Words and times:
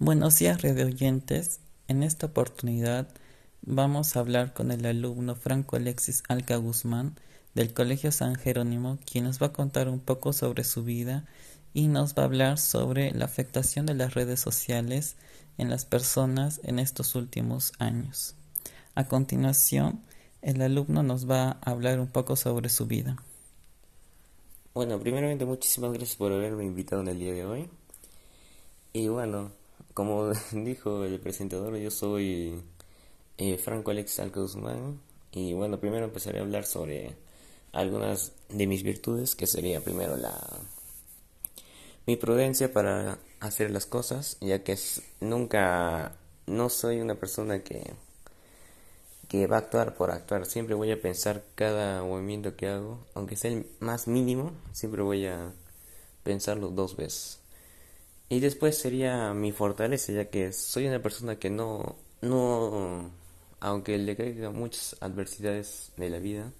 Buenos 0.00 0.40
días, 0.40 0.60
radio 0.60 0.86
oyentes. 0.86 1.60
En 1.86 2.02
esta 2.02 2.26
oportunidad 2.26 3.06
vamos 3.62 4.16
a 4.16 4.20
hablar 4.20 4.52
con 4.52 4.72
el 4.72 4.84
alumno 4.86 5.36
Franco 5.36 5.76
Alexis 5.76 6.24
Alca 6.28 6.56
Guzmán 6.56 7.14
del 7.54 7.72
Colegio 7.72 8.10
San 8.10 8.34
Jerónimo, 8.34 8.98
quien 9.08 9.22
nos 9.22 9.40
va 9.40 9.46
a 9.46 9.52
contar 9.52 9.88
un 9.88 10.00
poco 10.00 10.32
sobre 10.32 10.64
su 10.64 10.82
vida 10.82 11.24
y 11.74 11.86
nos 11.86 12.16
va 12.16 12.22
a 12.22 12.26
hablar 12.26 12.58
sobre 12.58 13.12
la 13.12 13.26
afectación 13.26 13.86
de 13.86 13.94
las 13.94 14.14
redes 14.14 14.40
sociales 14.40 15.14
en 15.58 15.70
las 15.70 15.84
personas 15.84 16.60
en 16.64 16.80
estos 16.80 17.14
últimos 17.14 17.72
años. 17.78 18.34
A 18.96 19.06
continuación, 19.06 20.02
el 20.42 20.60
alumno 20.60 21.04
nos 21.04 21.30
va 21.30 21.50
a 21.50 21.70
hablar 21.70 22.00
un 22.00 22.08
poco 22.08 22.34
sobre 22.34 22.68
su 22.68 22.86
vida. 22.86 23.22
Bueno, 24.74 24.98
primeramente 24.98 25.44
muchísimas 25.44 25.92
gracias 25.92 26.16
por 26.16 26.32
haberme 26.32 26.64
invitado 26.64 27.00
en 27.02 27.08
el 27.08 27.18
día 27.20 27.32
de 27.32 27.44
hoy. 27.46 27.70
Y 28.92 29.06
bueno, 29.06 29.52
como 29.94 30.32
dijo 30.52 31.04
el 31.04 31.20
presentador, 31.20 31.76
yo 31.76 31.90
soy 31.90 32.60
eh, 33.38 33.58
Franco 33.58 33.90
Alex 33.90 34.20
Guzmán 34.34 35.00
y 35.32 35.54
bueno, 35.54 35.80
primero 35.80 36.04
empezaré 36.04 36.40
a 36.40 36.42
hablar 36.42 36.66
sobre 36.66 37.16
algunas 37.72 38.32
de 38.48 38.66
mis 38.66 38.82
virtudes, 38.82 39.34
que 39.34 39.46
sería 39.46 39.80
primero 39.80 40.16
la 40.16 40.36
mi 42.06 42.16
prudencia 42.16 42.72
para 42.72 43.18
hacer 43.40 43.70
las 43.70 43.86
cosas, 43.86 44.36
ya 44.40 44.62
que 44.62 44.76
nunca 45.20 46.16
no 46.46 46.68
soy 46.68 47.00
una 47.00 47.14
persona 47.14 47.62
que 47.62 47.94
que 49.28 49.46
va 49.46 49.56
a 49.56 49.60
actuar 49.60 49.94
por 49.94 50.10
actuar, 50.10 50.46
siempre 50.46 50.74
voy 50.74 50.90
a 50.92 51.00
pensar 51.00 51.44
cada 51.54 52.02
movimiento 52.02 52.56
que 52.56 52.68
hago, 52.68 53.04
aunque 53.14 53.36
sea 53.36 53.50
el 53.50 53.66
más 53.80 54.06
mínimo, 54.06 54.52
siempre 54.72 55.02
voy 55.02 55.26
a 55.26 55.52
pensarlo 56.22 56.68
dos 56.68 56.96
veces. 56.96 57.40
Y 58.28 58.40
después 58.40 58.78
sería 58.78 59.34
mi 59.34 59.52
fortaleza, 59.52 60.12
ya 60.12 60.26
que 60.30 60.52
soy 60.52 60.86
una 60.86 61.02
persona 61.02 61.38
que 61.38 61.50
no, 61.50 61.96
no, 62.22 63.10
aunque 63.60 63.98
le 63.98 64.16
caigan 64.16 64.54
muchas 64.54 64.96
adversidades 65.00 65.92
de 65.96 66.10
la 66.10 66.18
vida, 66.18 66.52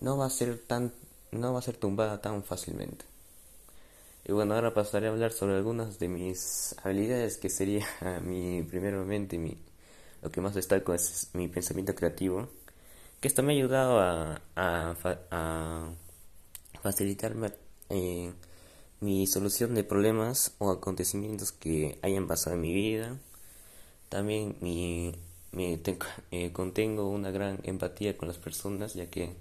no 0.00 0.16
va 0.18 0.26
a 0.26 0.30
ser 0.30 0.58
tan, 0.58 0.92
no 1.30 1.52
va 1.52 1.60
a 1.60 1.62
ser 1.62 1.76
tumbada 1.76 2.20
tan 2.20 2.42
fácilmente. 2.42 3.04
Y 4.24 4.32
bueno, 4.32 4.54
ahora 4.54 4.72
pasaré 4.72 5.08
a 5.08 5.10
hablar 5.10 5.32
sobre 5.32 5.56
algunas 5.56 5.98
de 5.98 6.08
mis 6.08 6.76
habilidades, 6.82 7.38
que 7.38 7.48
sería 7.48 7.86
mi, 8.24 8.62
primeramente, 8.62 9.38
mi, 9.38 9.58
lo 10.22 10.30
que 10.30 10.40
más 10.40 10.54
destaco 10.54 10.94
es 10.94 11.30
mi 11.32 11.48
pensamiento 11.48 11.94
creativo, 11.94 12.48
que 13.20 13.28
esto 13.28 13.42
me 13.42 13.52
ha 13.52 13.56
ayudado 13.56 14.00
a, 14.00 14.40
a, 14.56 15.90
facilitarme 16.82 17.52
eh, 17.90 18.32
mi 19.02 19.26
solución 19.26 19.74
de 19.74 19.84
problemas 19.84 20.54
o 20.58 20.70
acontecimientos 20.70 21.52
que 21.52 21.98
hayan 22.02 22.26
pasado 22.28 22.56
en 22.56 22.62
mi 22.62 22.72
vida. 22.72 23.18
También 24.08 24.56
mi, 24.60 25.14
eh, 26.30 26.52
contengo 26.52 27.08
una 27.10 27.30
gran 27.30 27.60
empatía 27.64 28.16
con 28.16 28.28
las 28.28 28.38
personas, 28.38 28.94
ya 28.94 29.10
que 29.10 29.34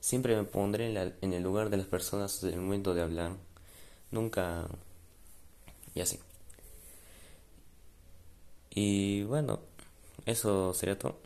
siempre 0.00 0.36
me 0.36 0.44
pondré 0.44 0.90
en, 0.90 1.14
en 1.20 1.32
el 1.34 1.42
lugar 1.42 1.70
de 1.70 1.76
las 1.78 1.86
personas 1.86 2.42
en 2.44 2.54
el 2.54 2.60
momento 2.60 2.94
de 2.94 3.02
hablar. 3.02 3.32
Nunca... 4.10 4.68
y 5.94 6.00
así. 6.00 6.18
Y 8.70 9.22
bueno, 9.24 9.60
eso 10.26 10.74
sería 10.74 10.98
todo. 10.98 11.23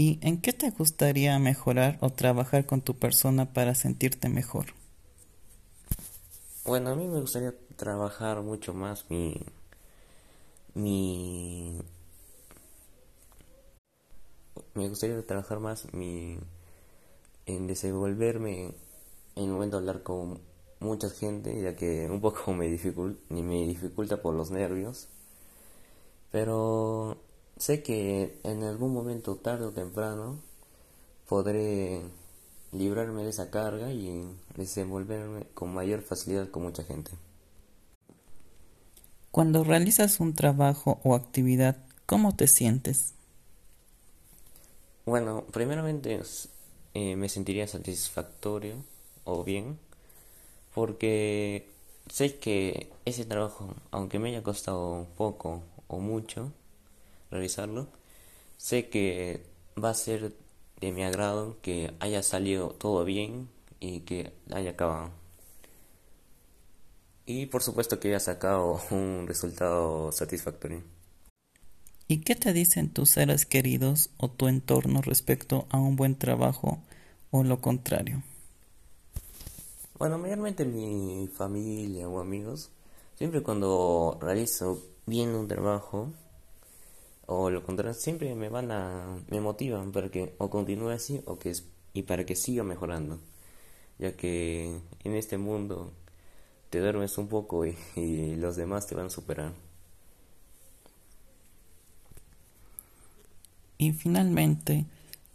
¿Y 0.00 0.20
en 0.22 0.40
qué 0.40 0.52
te 0.52 0.70
gustaría 0.70 1.36
mejorar 1.40 1.98
o 2.00 2.10
trabajar 2.10 2.66
con 2.66 2.82
tu 2.82 2.94
persona 2.94 3.52
para 3.52 3.74
sentirte 3.74 4.28
mejor? 4.28 4.66
Bueno, 6.64 6.90
a 6.90 6.94
mí 6.94 7.08
me 7.08 7.20
gustaría 7.20 7.52
trabajar 7.74 8.42
mucho 8.42 8.72
más 8.74 9.06
mi 9.10 9.42
mi 10.74 11.80
me 14.74 14.88
gustaría 14.88 15.20
trabajar 15.26 15.58
más 15.58 15.92
mi 15.92 16.38
en 17.46 17.66
desenvolverme 17.66 18.74
en 19.34 19.44
el 19.44 19.50
momento 19.50 19.80
de 19.80 19.88
hablar 19.88 20.04
con 20.04 20.38
mucha 20.78 21.10
gente, 21.10 21.60
ya 21.60 21.74
que 21.74 22.08
un 22.08 22.20
poco 22.20 22.52
me 22.54 22.68
dificulta, 22.68 23.20
me 23.34 23.66
dificulta 23.66 24.22
por 24.22 24.34
los 24.36 24.52
nervios. 24.52 25.08
Pero 26.30 27.18
Sé 27.58 27.82
que 27.82 28.38
en 28.44 28.62
algún 28.62 28.94
momento, 28.94 29.34
tarde 29.34 29.66
o 29.66 29.72
temprano, 29.72 30.38
podré 31.28 32.02
librarme 32.70 33.24
de 33.24 33.30
esa 33.30 33.50
carga 33.50 33.92
y 33.92 34.24
desenvolverme 34.56 35.44
con 35.54 35.74
mayor 35.74 36.02
facilidad 36.02 36.50
con 36.50 36.62
mucha 36.62 36.84
gente. 36.84 37.10
Cuando 39.32 39.64
realizas 39.64 40.20
un 40.20 40.34
trabajo 40.34 41.00
o 41.02 41.16
actividad, 41.16 41.76
¿cómo 42.06 42.36
te 42.36 42.46
sientes? 42.46 43.14
Bueno, 45.04 45.44
primeramente 45.52 46.20
eh, 46.94 47.16
me 47.16 47.28
sentiría 47.28 47.66
satisfactorio 47.66 48.76
o 49.24 49.42
bien, 49.42 49.78
porque 50.74 51.68
sé 52.08 52.38
que 52.38 52.90
ese 53.04 53.24
trabajo, 53.24 53.74
aunque 53.90 54.18
me 54.18 54.28
haya 54.28 54.42
costado 54.42 55.06
poco 55.16 55.62
o 55.88 55.98
mucho, 55.98 56.52
realizarlo. 57.30 57.88
Sé 58.56 58.88
que 58.88 59.42
va 59.82 59.90
a 59.90 59.94
ser 59.94 60.32
de 60.80 60.92
mi 60.92 61.02
agrado 61.04 61.58
que 61.62 61.94
haya 62.00 62.22
salido 62.22 62.70
todo 62.70 63.04
bien 63.04 63.48
y 63.80 64.00
que 64.00 64.32
haya 64.50 64.70
acabado. 64.70 65.10
Y 67.26 67.46
por 67.46 67.62
supuesto 67.62 68.00
que 68.00 68.08
haya 68.08 68.20
sacado 68.20 68.80
un 68.90 69.26
resultado 69.26 70.12
satisfactorio. 70.12 70.82
¿Y 72.10 72.22
qué 72.22 72.34
te 72.34 72.54
dicen 72.54 72.88
tus 72.88 73.10
seres 73.10 73.44
queridos 73.44 74.10
o 74.16 74.30
tu 74.30 74.48
entorno 74.48 75.02
respecto 75.02 75.66
a 75.68 75.76
un 75.76 75.94
buen 75.94 76.16
trabajo 76.16 76.78
o 77.30 77.44
lo 77.44 77.60
contrario? 77.60 78.22
Bueno, 79.98 80.16
mayormente 80.16 80.64
mi 80.64 81.28
familia 81.28 82.08
o 82.08 82.20
amigos, 82.20 82.70
siempre 83.16 83.42
cuando 83.42 84.16
realizo 84.22 84.82
bien 85.04 85.30
un 85.34 85.48
trabajo, 85.48 86.12
o 87.30 87.50
lo 87.50 87.62
contrario, 87.62 87.92
siempre 87.92 88.34
me 88.34 88.48
van 88.48 88.70
a, 88.70 89.18
me 89.28 89.40
motivan 89.42 89.92
para 89.92 90.08
que 90.10 90.34
o 90.38 90.48
continúe 90.48 90.88
así 90.88 91.20
o 91.26 91.38
que 91.38 91.52
y 91.92 92.02
para 92.04 92.24
que 92.24 92.34
siga 92.34 92.64
mejorando, 92.64 93.18
ya 93.98 94.16
que 94.16 94.80
en 95.04 95.12
este 95.14 95.36
mundo 95.36 95.92
te 96.70 96.80
duermes 96.80 97.18
un 97.18 97.28
poco 97.28 97.66
y, 97.66 97.76
y 97.96 98.34
los 98.36 98.56
demás 98.56 98.86
te 98.86 98.94
van 98.94 99.06
a 99.06 99.10
superar. 99.10 99.52
Y 103.76 103.92
finalmente, 103.92 104.86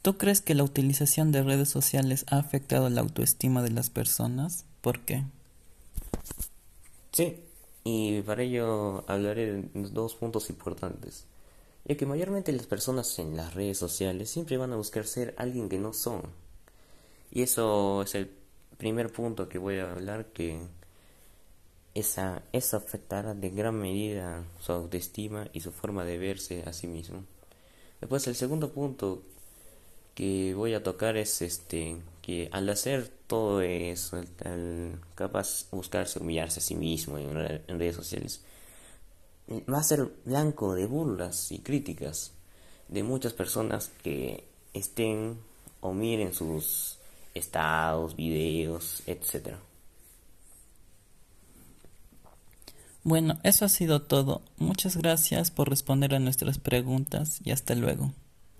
¿tú 0.00 0.16
crees 0.16 0.40
que 0.40 0.54
la 0.54 0.64
utilización 0.64 1.30
de 1.30 1.42
redes 1.42 1.68
sociales 1.68 2.24
ha 2.30 2.38
afectado 2.38 2.88
la 2.88 3.02
autoestima 3.02 3.62
de 3.62 3.70
las 3.70 3.90
personas? 3.90 4.64
¿Por 4.80 5.00
qué? 5.00 5.24
Sí, 7.12 7.36
y 7.84 8.22
para 8.22 8.44
ello 8.44 9.04
hablaré 9.08 9.52
de 9.52 9.68
dos 9.74 10.14
puntos 10.14 10.48
importantes 10.48 11.26
ya 11.84 11.96
que 11.96 12.06
mayormente 12.06 12.52
las 12.52 12.66
personas 12.66 13.18
en 13.18 13.36
las 13.36 13.54
redes 13.54 13.78
sociales 13.78 14.30
siempre 14.30 14.56
van 14.56 14.72
a 14.72 14.76
buscar 14.76 15.06
ser 15.06 15.34
alguien 15.36 15.68
que 15.68 15.78
no 15.78 15.92
son. 15.92 16.22
Y 17.30 17.42
eso 17.42 18.02
es 18.02 18.14
el 18.14 18.30
primer 18.78 19.12
punto 19.12 19.48
que 19.48 19.58
voy 19.58 19.78
a 19.78 19.90
hablar, 19.90 20.26
que 20.26 20.60
esa, 21.94 22.42
eso 22.52 22.76
afectará 22.76 23.34
de 23.34 23.50
gran 23.50 23.76
medida 23.76 24.44
su 24.60 24.72
autoestima 24.72 25.48
y 25.52 25.60
su 25.60 25.72
forma 25.72 26.04
de 26.04 26.18
verse 26.18 26.62
a 26.66 26.72
sí 26.72 26.86
mismo. 26.86 27.24
Después 28.00 28.26
el 28.26 28.34
segundo 28.34 28.72
punto 28.72 29.22
que 30.14 30.54
voy 30.54 30.74
a 30.74 30.82
tocar 30.82 31.16
es 31.16 31.42
este 31.42 31.96
que 32.20 32.48
al 32.52 32.68
hacer 32.68 33.08
todo 33.26 33.62
eso, 33.62 34.22
al, 34.44 35.00
capaz 35.14 35.66
buscarse 35.70 36.18
humillarse 36.20 36.60
a 36.60 36.62
sí 36.62 36.74
mismo 36.74 37.18
en 37.18 37.34
redes 37.78 37.96
sociales, 37.96 38.42
va 39.48 39.78
a 39.78 39.82
ser 39.82 40.12
blanco 40.24 40.74
de 40.74 40.86
burlas 40.86 41.52
y 41.52 41.58
críticas 41.58 42.32
de 42.88 43.02
muchas 43.02 43.32
personas 43.32 43.90
que 44.02 44.44
estén 44.72 45.38
o 45.80 45.92
miren 45.92 46.32
sus 46.32 46.98
estados, 47.34 48.16
videos, 48.16 49.02
etc. 49.06 49.56
Bueno, 53.04 53.38
eso 53.42 53.64
ha 53.64 53.68
sido 53.68 54.02
todo. 54.02 54.42
Muchas 54.58 54.96
gracias 54.96 55.50
por 55.50 55.68
responder 55.68 56.14
a 56.14 56.20
nuestras 56.20 56.58
preguntas 56.58 57.40
y 57.44 57.50
hasta 57.50 57.74
luego. 57.74 58.12